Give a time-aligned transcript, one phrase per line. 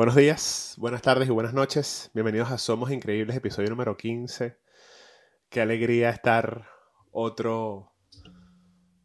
[0.00, 2.10] Buenos días, buenas tardes y buenas noches.
[2.14, 4.56] Bienvenidos a Somos Increíbles, episodio número 15.
[5.50, 6.70] Qué alegría estar
[7.12, 7.92] otro,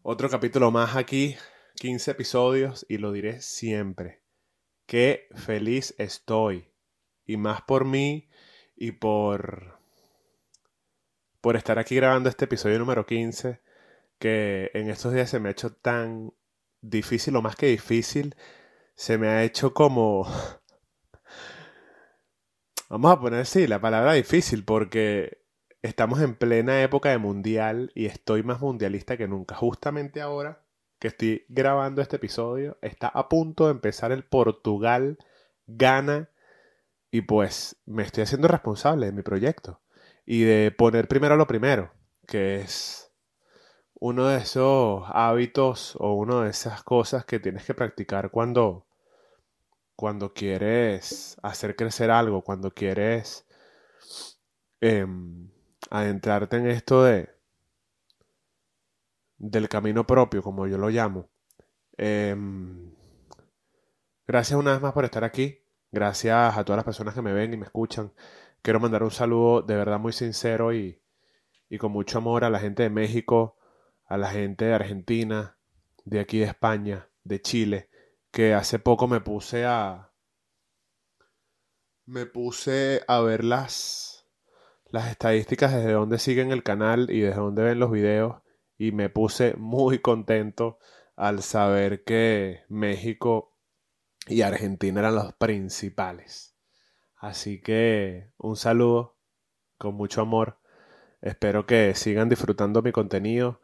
[0.04, 1.36] otro capítulo más aquí.
[1.76, 4.22] 15 episodios y lo diré siempre.
[4.86, 6.72] Qué feliz estoy.
[7.26, 8.30] Y más por mí
[8.78, 9.78] y por,
[11.42, 13.60] por estar aquí grabando este episodio número 15
[14.18, 16.32] que en estos días se me ha hecho tan
[16.80, 18.38] difícil o más que difícil.
[18.96, 20.26] Se me ha hecho como
[22.96, 25.42] Vamos a poner, sí, la palabra difícil porque
[25.82, 29.54] estamos en plena época de mundial y estoy más mundialista que nunca.
[29.54, 30.64] Justamente ahora
[30.98, 35.18] que estoy grabando este episodio, está a punto de empezar el Portugal
[35.68, 36.30] gana
[37.12, 39.82] y pues me estoy haciendo responsable de mi proyecto
[40.26, 41.92] y de poner primero lo primero,
[42.26, 43.12] que es
[43.96, 48.86] uno de esos hábitos o una de esas cosas que tienes que practicar cuando
[49.96, 53.46] cuando quieres hacer crecer algo, cuando quieres
[54.82, 55.50] em,
[55.90, 57.36] adentrarte en esto de
[59.38, 61.30] del camino propio, como yo lo llamo.
[61.98, 62.94] Em,
[64.28, 65.60] gracias una vez más por estar aquí.
[65.92, 68.14] Gracias a todas las personas que me ven y me escuchan.
[68.62, 71.02] Quiero mandar un saludo de verdad muy sincero y,
[71.70, 73.58] y con mucho amor a la gente de México,
[74.06, 75.58] a la gente de Argentina,
[76.04, 77.90] de aquí de España, de Chile,
[78.36, 80.12] que hace poco me puse a
[82.06, 84.28] me puse a ver las
[84.88, 88.42] las estadísticas desde donde siguen el canal y desde donde ven los videos
[88.78, 90.80] y me puse muy contento
[91.16, 93.58] al saber que México
[94.28, 96.58] y Argentina eran los principales.
[97.16, 99.18] Así que un saludo
[99.78, 100.60] con mucho amor.
[101.22, 103.62] Espero que sigan disfrutando mi contenido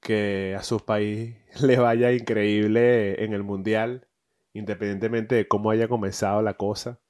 [0.00, 4.08] que a su país le vaya increíble en el mundial,
[4.52, 7.00] independientemente de cómo haya comenzado la cosa.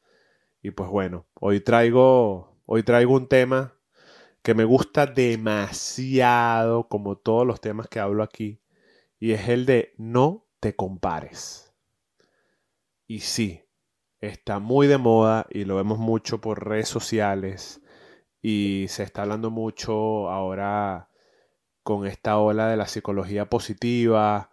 [0.62, 3.74] Y pues bueno, hoy traigo, hoy traigo un tema
[4.42, 8.60] que me gusta demasiado, como todos los temas que hablo aquí,
[9.20, 11.74] y es el de no te compares.
[13.06, 13.62] Y sí,
[14.20, 17.80] está muy de moda y lo vemos mucho por redes sociales
[18.42, 21.07] y se está hablando mucho ahora
[21.88, 24.50] con esta ola de la psicología positiva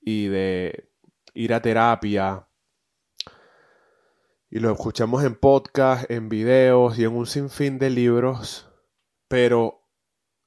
[0.00, 0.88] y de
[1.34, 2.48] ir a terapia.
[4.48, 8.70] Y lo escuchamos en podcast, en videos y en un sinfín de libros,
[9.28, 9.82] pero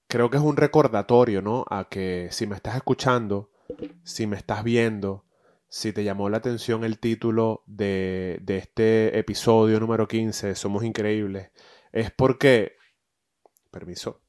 [0.07, 1.63] creo que es un recordatorio, ¿no?
[1.69, 3.51] A que si me estás escuchando,
[4.03, 5.25] si me estás viendo,
[5.69, 11.51] si te llamó la atención el título de, de este episodio número 15, Somos Increíbles,
[11.91, 12.77] es porque...
[13.69, 14.23] Permiso.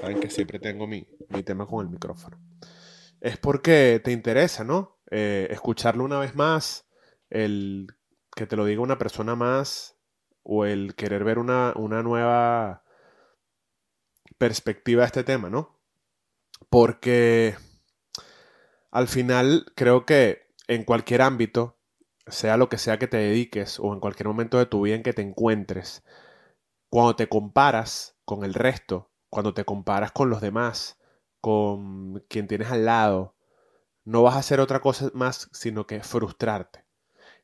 [0.00, 1.06] Saben que siempre tengo mi,
[1.44, 2.38] tema con el micrófono.
[3.20, 4.98] Es porque te interesa, ¿no?
[5.10, 6.88] Eh, escucharlo una vez más,
[7.30, 7.88] el
[8.34, 9.96] que te lo diga una persona más,
[10.42, 12.84] o el querer ver una, una nueva
[14.38, 15.80] perspectiva de este tema, ¿no?
[16.70, 17.56] Porque
[18.90, 21.78] al final creo que en cualquier ámbito,
[22.26, 25.02] sea lo que sea que te dediques o en cualquier momento de tu vida en
[25.02, 26.04] que te encuentres,
[26.90, 30.98] cuando te comparas con el resto, cuando te comparas con los demás,
[31.40, 33.34] con quien tienes al lado,
[34.04, 36.84] no vas a hacer otra cosa más sino que frustrarte.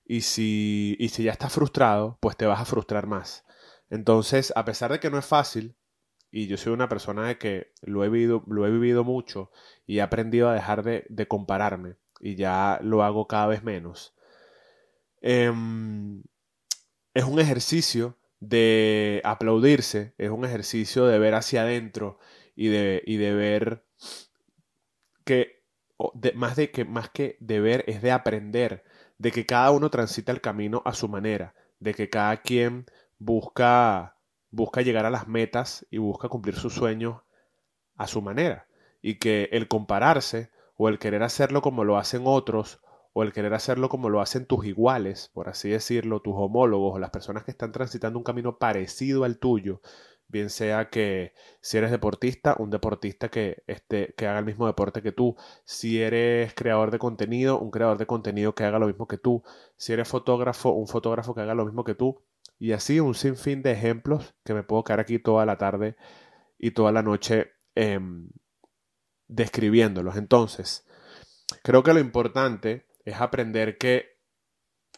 [0.04, 3.44] Y si, y si ya estás frustrado, pues te vas a frustrar más.
[3.90, 5.76] Entonces, a pesar de que no es fácil,
[6.30, 9.52] y yo soy una persona de que lo he vivido, lo he vivido mucho
[9.86, 14.14] y he aprendido a dejar de, compararme, y ya lo hago cada vez menos,
[15.20, 16.22] em,
[17.14, 18.18] es un ejercicio
[18.48, 22.18] de aplaudirse, es un ejercicio de ver hacia adentro
[22.54, 23.84] y de, y de ver
[25.24, 25.64] que,
[26.34, 28.84] más, de que más que de ver, es de aprender,
[29.18, 32.86] de que cada uno transita el camino a su manera, de que cada quien
[33.18, 34.18] busca,
[34.50, 37.22] busca llegar a las metas y busca cumplir sus sueños
[37.96, 38.66] a su manera,
[39.00, 42.80] y que el compararse o el querer hacerlo como lo hacen otros
[43.14, 46.98] o el querer hacerlo como lo hacen tus iguales, por así decirlo, tus homólogos o
[46.98, 49.80] las personas que están transitando un camino parecido al tuyo,
[50.28, 55.00] bien sea que si eres deportista, un deportista que, esté, que haga el mismo deporte
[55.00, 59.06] que tú, si eres creador de contenido, un creador de contenido que haga lo mismo
[59.06, 59.44] que tú,
[59.76, 62.20] si eres fotógrafo, un fotógrafo que haga lo mismo que tú,
[62.58, 65.96] y así un sinfín de ejemplos que me puedo quedar aquí toda la tarde
[66.58, 68.28] y toda la noche em,
[69.28, 70.16] describiéndolos.
[70.16, 70.84] Entonces,
[71.62, 74.18] creo que lo importante es aprender que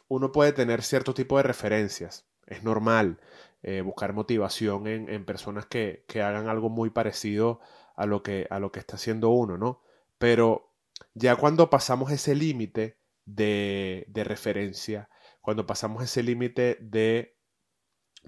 [0.08, 2.26] uno puede tener cierto tipo de referencias.
[2.46, 3.20] Es normal
[3.62, 7.60] eh, buscar motivación en, personas que, hagan algo muy parecido
[7.96, 9.82] a lo, que, a lo que está haciendo uno, ¿no?
[10.18, 10.72] Pero
[11.14, 15.08] ya cuando pasamos ese límite de, de referencia,
[15.40, 17.36] cuando pasamos ese límite de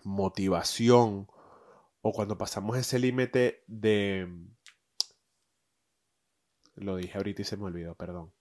[0.05, 1.29] motivación
[2.01, 4.29] o cuando pasamos ese límite de...
[6.75, 8.33] Lo dije ahorita y se me olvidó, perdón.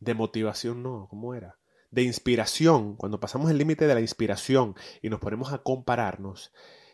[0.00, 1.58] De motivación no, ¿cómo era?
[1.90, 6.52] De inspiración, cuando pasamos el límite de la inspiración y nos ponemos a compararnos,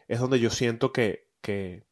[0.08, 1.86] es donde yo siento que, que,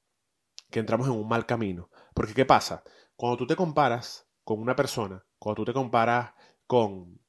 [0.70, 1.91] que entramos en un mal camino.
[2.14, 2.82] Porque ¿qué pasa?
[3.17, 6.32] Cuando tú te comparas con una persona, cuando tú te comparas
[6.67, 7.20] con,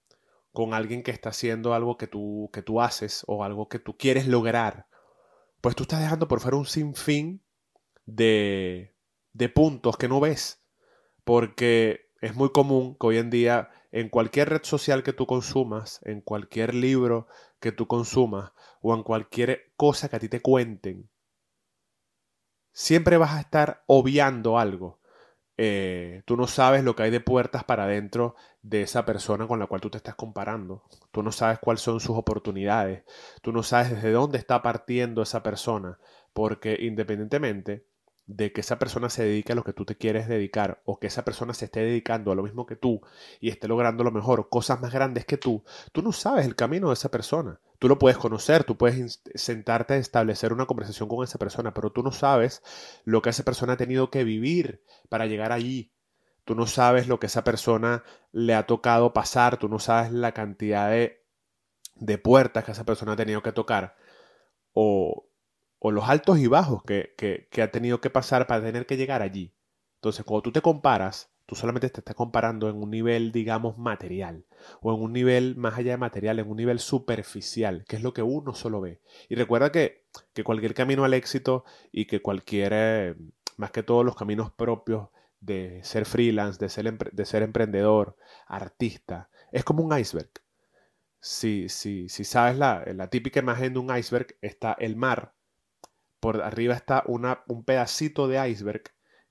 [0.51, 3.97] con alguien que está haciendo algo que tú, que tú haces o algo que tú
[3.97, 4.87] quieres lograr,
[5.61, 7.43] pues tú estás dejando por fuera un sinfín
[8.05, 8.95] de,
[9.33, 10.63] de puntos que no ves.
[11.23, 15.99] Porque es muy común que hoy en día en cualquier red social que tú consumas,
[16.03, 17.27] en cualquier libro
[17.59, 21.09] que tú consumas o en cualquier cosa que a ti te cuenten,
[22.71, 25.01] siempre vas a estar obviando algo.
[25.57, 29.59] Eh, tú no sabes lo que hay de puertas para adentro de esa persona con
[29.59, 30.83] la cual tú te estás comparando.
[31.11, 33.03] Tú no sabes cuáles son sus oportunidades.
[33.41, 35.99] Tú no sabes desde dónde está partiendo esa persona.
[36.31, 37.85] Porque independientemente
[38.25, 41.07] de que esa persona se dedique a lo que tú te quieres dedicar o que
[41.07, 43.01] esa persona se esté dedicando a lo mismo que tú
[43.41, 46.87] y esté logrando lo mejor, cosas más grandes que tú, tú no sabes el camino
[46.87, 47.59] de esa persona.
[47.79, 51.91] Tú lo puedes conocer, tú puedes sentarte a establecer una conversación con esa persona, pero
[51.91, 52.63] tú no sabes
[53.03, 55.91] lo que esa persona ha tenido que vivir para llegar allí.
[56.45, 60.33] Tú no sabes lo que esa persona le ha tocado pasar, tú no sabes la
[60.33, 61.25] cantidad de,
[61.95, 63.97] de puertas que esa persona ha tenido que tocar
[64.73, 65.27] o
[65.85, 69.21] o los altos y bajos que, que, ha tenido que pasar para tener que llegar
[69.21, 69.53] allí.
[69.95, 74.45] Entonces, cuando tú te comparas, tú solamente te estás comparando en un nivel, digamos, material,
[74.79, 78.13] o en un nivel más allá de material, en un nivel superficial, que es lo
[78.13, 79.01] que uno solo ve.
[79.27, 83.15] Y recuerda que, que cualquier camino al éxito y que cualquier, eh,
[83.57, 85.09] más que todos los caminos propios
[85.41, 88.15] de ser freelance, de ser, de ser emprendedor,
[88.47, 90.31] artista, es como un iceberg.
[91.19, 95.33] Si, si, si sabes la, la típica imagen de un iceberg, está el mar
[96.23, 98.83] por arriba está un pedacito de iceberg,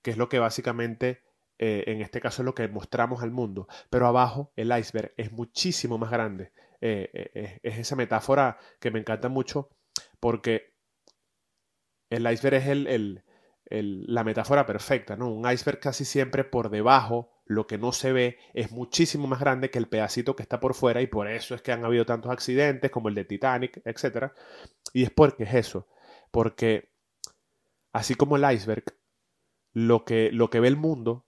[0.02, 1.22] que es lo que básicamente,
[1.58, 5.32] eh, en este caso es lo que mostramos al mundo, pero abajo el iceberg es
[5.32, 6.52] muchísimo más grande.
[6.82, 9.70] Eh, eh, es esa metáfora que me encanta mucho
[10.20, 10.74] porque
[12.10, 13.24] el iceberg es el,
[13.70, 15.32] la metáfora perfecta, ¿no?
[15.32, 19.70] Un iceberg casi siempre por debajo, lo que no se ve, es muchísimo más grande
[19.70, 22.30] que el pedacito que está por fuera y por eso es que han habido tantos
[22.30, 24.30] accidentes como el de Titanic, etc.
[24.92, 25.88] Y es porque es eso,
[26.32, 26.90] porque
[27.92, 28.84] así como el iceberg,
[29.72, 31.26] lo que, lo que ve el mundo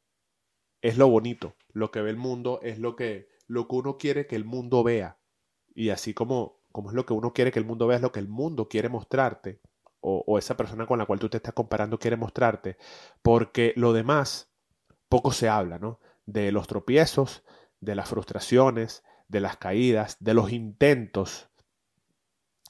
[0.83, 4.27] es lo bonito, lo que ve el mundo es lo que, lo que uno quiere
[4.27, 5.19] que el mundo vea.
[5.75, 8.13] Y así como, como es lo que uno quiere que el mundo vea, es lo
[8.13, 9.61] que el mundo quiere mostrarte,
[10.01, 12.77] o, o esa persona con la cual tú te estás comparando quiere mostrarte,
[13.23, 14.51] porque lo demás
[15.09, 16.01] poco se habla, ¿no?
[16.27, 17.45] De los tropiezos,
[17.81, 21.51] de las frustraciones, de las caídas, de los intentos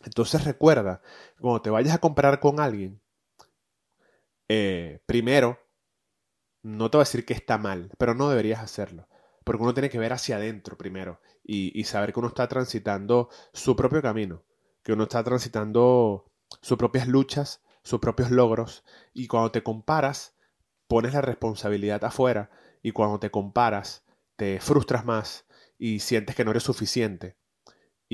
[0.05, 1.03] entonces recuerda,
[1.41, 3.01] cuando te vayas a comparar con alguien,
[4.49, 5.59] eh, primero,
[6.63, 9.09] no te voy a decir que está mal, pero no deberías hacerlo.
[9.45, 13.77] Porque uno tiene que ver hacia adentro primero y saber que uno está transitando su
[13.77, 14.43] propio camino,
[14.83, 20.35] que uno está transitando sus propias luchas, sus propios logros, y cuando te comparas,
[20.89, 22.51] pones la responsabilidad afuera,
[22.83, 24.05] y cuando te comparas,
[24.37, 25.47] te frustras más
[25.79, 27.37] y sientes que no eres suficiente.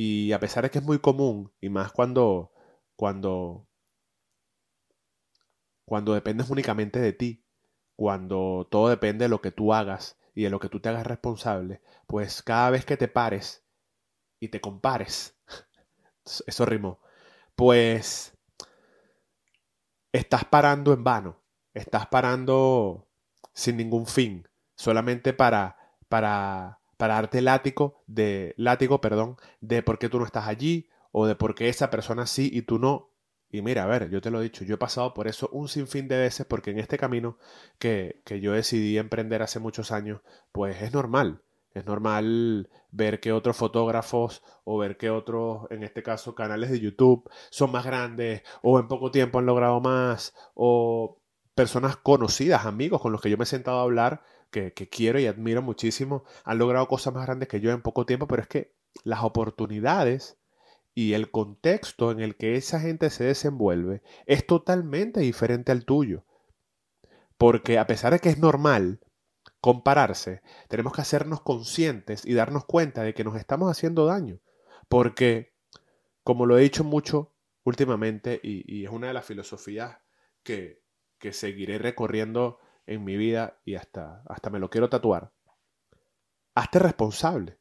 [0.03, 2.53] Y a pesar de que es muy común, y más cuando,
[2.97, 3.69] cuando,
[5.85, 7.45] cuando dependes únicamente de ti,
[7.97, 11.07] cuando todo depende de lo que tú hagas y de lo que tú te hagas
[11.07, 13.63] responsable, pues cada vez que te pares
[14.39, 15.39] y te compares,
[16.47, 17.03] eso rimó,
[17.55, 18.33] pues
[20.13, 21.43] estás parando en vano,
[21.75, 23.07] estás parando
[23.53, 25.77] sin ningún fin, solamente para,
[26.09, 31.27] para para darte látigo de látigo, perdón, de por qué tú no estás allí o
[31.27, 33.09] de por qué esa persona sí y tú no.
[33.51, 35.69] Y mira, a ver, yo te lo he dicho, yo he pasado por eso un
[35.69, 37.39] sinfín de veces porque en este camino
[37.79, 40.21] que, que yo decidí emprender hace muchos años,
[40.53, 41.41] pues es normal.
[41.73, 46.81] Es normal ver que otros fotógrafos o ver que otros, en este caso, canales de
[46.81, 51.17] YouTube son más grandes o en poco tiempo han logrado más o
[51.55, 55.27] personas conocidas, amigos con los que yo me he sentado a hablar que, quiero y
[55.27, 58.75] admiro muchísimo, han logrado cosas más grandes que yo en poco tiempo, pero es que
[59.05, 60.39] las oportunidades
[60.95, 66.25] y el contexto en el que esa gente se desenvuelve es totalmente diferente al tuyo.
[67.39, 69.01] Porque a pesar de que es normal
[69.61, 74.41] compararse, tenemos que hacernos conscientes y darnos cuenta de que nos estamos haciendo daño.
[74.89, 75.55] Porque,
[76.25, 77.33] como lo he dicho mucho
[77.65, 79.99] últimamente, y, es una de las filosofías
[80.43, 80.83] que,
[81.19, 82.59] que seguiré recorriendo
[82.91, 85.33] en mi vida y hasta, hasta me lo quiero tatuar.
[86.55, 87.59] Hazte responsable.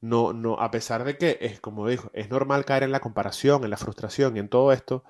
[0.00, 3.64] no, no, a pesar de que es, como dijo, es normal caer en la comparación,
[3.64, 5.02] en la frustración y en todo esto,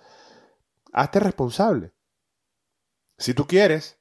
[0.93, 1.93] hazte responsable.
[3.19, 3.99] Si tú quieres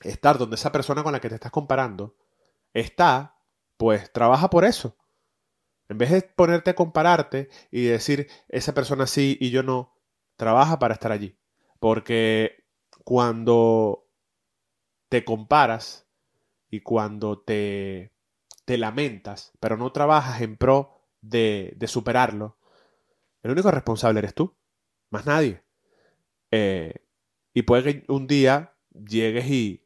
[0.00, 2.16] estar donde esa persona con la que te estás comparando
[2.72, 3.38] está,
[3.76, 4.96] pues trabaja por eso.
[5.90, 9.94] En vez de ponerte a compararte y decir, esa persona sí y yo no,
[10.36, 11.38] trabaja para estar allí.
[11.80, 12.64] Porque
[13.04, 14.05] cuando
[15.08, 16.06] te comparas
[16.70, 18.12] y cuando te,
[18.64, 22.56] te lamentas, pero no trabajas en pro de, de, superarlo,
[23.42, 24.54] el único responsable eres tú,
[25.10, 25.62] más nadie.
[26.50, 26.94] Eh,
[27.54, 29.84] y puede que un día llegues y,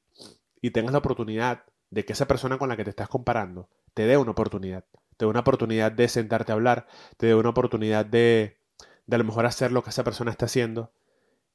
[0.61, 4.07] y tengas la oportunidad de que esa persona con la que te estás comparando te
[4.07, 4.85] dé una oportunidad
[5.21, 6.87] te dé una oportunidad de sentarte a hablar,
[7.19, 8.59] te dé una oportunidad de,
[9.07, 10.95] de a lo mejor hacer lo que esa persona está haciendo.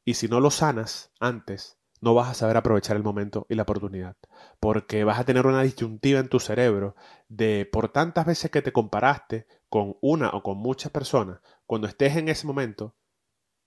[0.04, 3.64] Y si no lo sanas antes, no vas a saber aprovechar el momento y la
[3.64, 4.16] oportunidad.
[4.60, 6.96] Porque vas a tener una disyuntiva en tu cerebro
[7.30, 12.16] de por tantas veces que te comparaste con una o con muchas personas, cuando estés
[12.16, 12.94] en ese momento,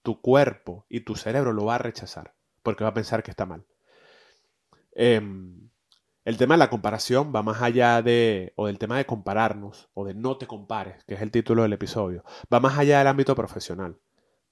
[0.05, 3.45] tu cuerpo y tu cerebro lo va a rechazar, porque va a pensar que está
[3.45, 3.67] mal.
[4.93, 5.21] Eh,
[6.25, 10.05] el tema de la comparación va más allá de, o del tema de compararnos, o
[10.05, 13.35] de no te compares, que es el título del episodio, va más allá del ámbito
[13.35, 13.99] profesional,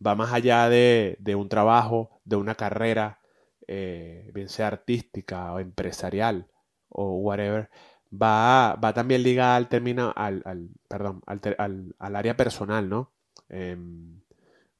[0.04, 3.20] va más allá de, de un trabajo, de una carrera,
[3.68, 6.48] eh, bien sea artística o empresarial
[6.88, 7.70] o whatever,
[8.12, 13.12] va, va también ligada al término, al, al perdón, al, al, área personal, ¿no?
[13.48, 14.20] Em,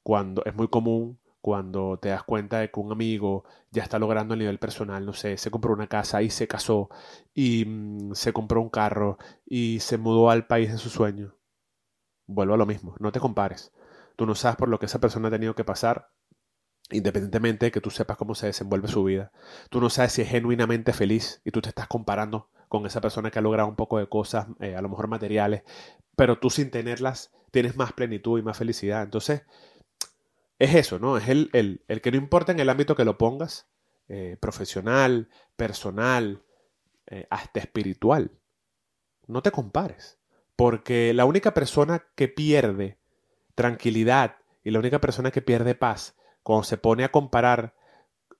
[0.03, 4.33] cuando es muy común cuando te das cuenta de que un amigo ya está logrando
[4.33, 6.89] el nivel personal, no sé, se compró una casa y se casó
[7.33, 11.35] y mm, se compró un carro y se mudó al país de su sueño.
[12.25, 13.71] Vuelvo a lo mismo, no te compares.
[14.17, 16.09] Tú no sabes por lo que esa persona ha tenido que pasar,
[16.91, 19.31] independientemente de que tú sepas cómo se desenvuelve su vida.
[19.69, 23.31] Tú no sabes si es genuinamente feliz y tú te estás comparando con esa persona
[23.31, 25.63] que ha logrado un poco de cosas, eh, a lo mejor materiales,
[26.15, 29.03] pero tú sin tenerlas tienes más plenitud y más felicidad.
[29.03, 29.43] Entonces,
[30.59, 31.17] es eso, ¿no?
[31.17, 33.67] Es el, el, el, que no importa en el ámbito que lo pongas,
[34.09, 36.43] eh, profesional, personal,
[37.07, 38.31] eh, hasta espiritual.
[39.27, 40.17] No te compares,
[40.55, 42.97] porque la única persona que pierde
[43.55, 46.15] tranquilidad y la única persona que pierde paz
[46.47, 47.75] cuando se pone a comparar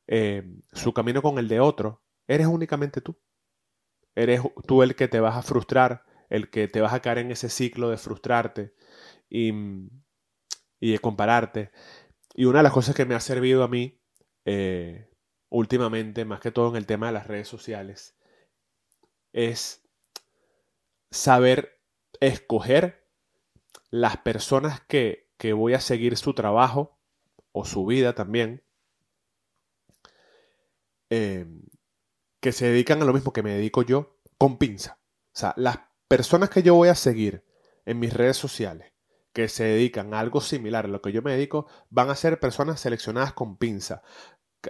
[0.08, 3.20] eh, su camino con el de otro, eres únicamente tú.
[4.16, 7.32] Eres tú el que te vas a frustrar, el que te vas a caer en
[7.32, 8.74] ese ciclo de frustrarte
[9.30, 9.52] y,
[10.80, 11.72] y de compararte.
[12.34, 14.00] Y una de las cosas que me ha servido a mí
[14.46, 15.10] eh,
[15.50, 18.16] últimamente, más que todo en el tema de las redes sociales,
[19.34, 19.86] es
[21.12, 21.82] saber
[22.22, 23.06] escoger
[23.90, 26.97] las personas que, que voy a seguir su trabajo
[27.58, 28.64] o su vida también,
[31.10, 31.46] eh,
[32.40, 35.00] que se dedican a lo mismo que me dedico yo, con pinza.
[35.34, 37.44] O sea, las personas que yo voy a seguir
[37.86, 38.94] en mis redes sociales,
[39.34, 42.40] que se dedican a algo similar a lo que yo me dedico van a ser
[42.40, 44.02] personas seleccionadas con pinza.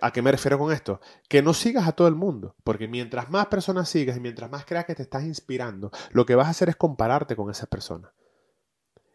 [0.01, 0.99] ¿A qué me refiero con esto?
[1.29, 4.65] Que no sigas a todo el mundo, porque mientras más personas sigas y mientras más
[4.65, 8.11] creas que te estás inspirando, lo que vas a hacer es compararte con esas personas.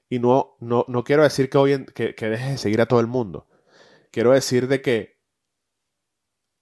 [0.09, 3.00] Y no, no, no quiero decir que, hoy que, que dejes de seguir a todo
[3.00, 3.47] el mundo.
[4.12, 5.19] Quiero decir de que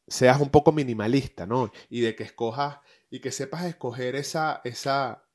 [0.09, 1.71] seas un poco minimalista, ¿no?
[1.91, 2.79] Y de que escojas
[3.11, 5.29] y que sepas escoger esa, esa,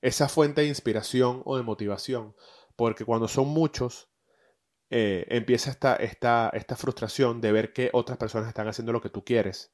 [0.00, 2.34] esa fuente de inspiración o de motivación
[2.76, 4.10] porque cuando son muchos,
[4.90, 9.10] eh, empieza esta, esta, esta, frustración de ver que otras personas están haciendo lo que
[9.10, 9.72] tú quieres.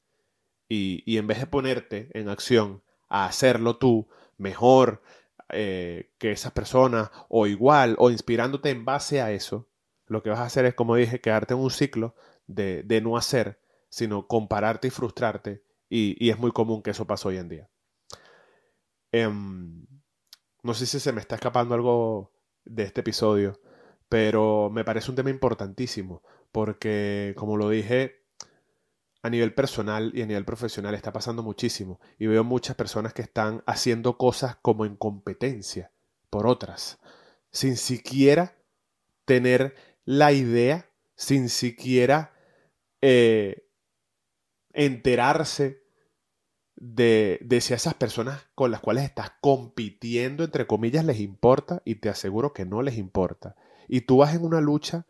[0.67, 5.03] Y, y en vez de ponerte en acción a hacerlo tú mejor
[5.49, 9.67] eh, que esas personas, o igual, o inspirándote en base a eso,
[10.07, 12.15] lo que vas a hacer es, como dije, quedarte en un ciclo
[12.47, 15.63] de, de no hacer, sino compararte y frustrarte.
[15.89, 17.69] Y, es muy común que eso pase hoy en día.
[19.13, 19.85] Um,
[20.63, 22.31] no sé si se me está escapando algo
[22.65, 23.59] de este episodio,
[24.09, 28.23] pero me parece un tema importantísimo, porque como lo dije,
[29.21, 33.21] a nivel personal y a nivel profesional está pasando muchísimo, y veo muchas personas que
[33.21, 35.91] están haciendo cosas como en competencia
[36.31, 36.99] por otras,
[37.51, 38.57] sin siquiera
[39.25, 42.33] tener la idea, sin siquiera
[43.01, 43.67] eh,
[44.73, 45.83] enterarse
[46.75, 51.81] de, de, si a esas personas con las cuales estás compitiendo, entre comillas, les importa
[51.85, 53.55] y te aseguro que no les importa.
[53.87, 55.05] Y tú vas en una lucha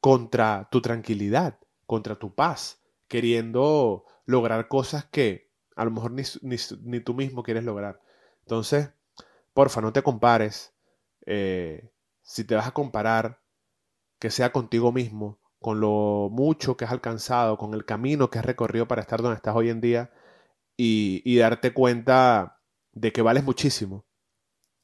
[0.00, 6.56] contra tu tranquilidad, contra tu paz, queriendo lograr cosas que a lo mejor ni, ni,
[6.82, 8.00] ni tú mismo quieres lograr.
[8.42, 8.90] Entonces,
[9.52, 10.74] porfa, no te compares.
[11.26, 11.90] Eh,
[12.22, 13.39] si te vas a comparar,
[14.20, 18.44] que sea contigo mismo, con lo mucho que has alcanzado, con el camino que has
[18.44, 20.12] recorrido para estar donde estás hoy en día
[20.76, 22.60] y, darte cuenta
[22.92, 24.06] de que vales muchísimo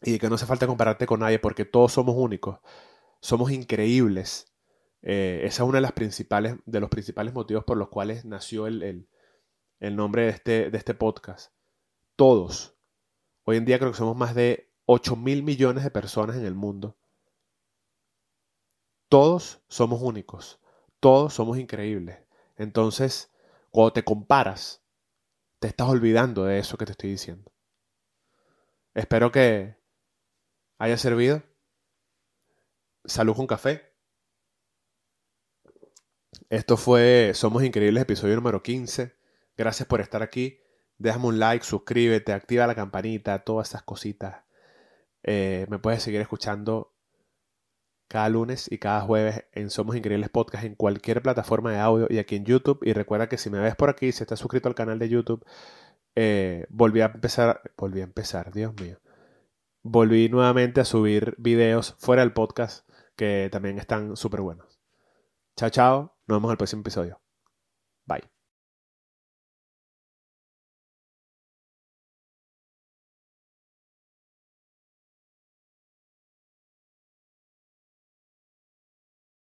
[0.02, 2.60] y de que no hace falta compararte con nadie porque todos somos únicos,
[3.20, 4.54] somos increíbles.
[5.02, 8.66] Eh, esa es una de las principales, de los principales motivos por los cuales nació
[8.66, 9.08] el,
[9.80, 11.52] el, nombre de este, de este podcast.
[12.16, 12.76] Todos.
[13.44, 16.54] Hoy en día creo que somos más de 8 mil millones de personas en el
[16.54, 16.96] mundo.
[19.08, 20.60] Todos somos únicos.
[21.00, 22.18] Todos somos increíbles.
[22.56, 23.32] Entonces,
[23.70, 24.82] cuando te comparas,
[25.58, 27.52] te estás olvidando de eso que te estoy diciendo.
[28.94, 29.76] Espero que
[30.78, 31.42] haya servido.
[33.04, 33.94] Salud con café.
[36.48, 39.16] Esto fue Somos Increíbles, episodio número 15.
[39.56, 40.60] Gracias por estar aquí.
[40.98, 44.44] Déjame un like, suscríbete, activa la campanita, todas esas cositas.
[45.22, 46.95] Eh, me puedes seguir escuchando
[48.08, 52.18] cada lunes y cada jueves en Somos Increíbles Podcast en cualquier plataforma de audio y
[52.18, 52.80] aquí en YouTube.
[52.82, 55.44] Y recuerda que si me ves por aquí, si estás suscrito al canal de YouTube,
[56.14, 58.98] eh, volví a empezar, volví a empezar, Dios mío.
[59.82, 64.80] Volví nuevamente a subir videos fuera del podcast que también están súper buenos.
[65.56, 66.16] Chao, chao.
[66.26, 67.20] Nos vemos en el próximo episodio.
[68.04, 68.35] Bye.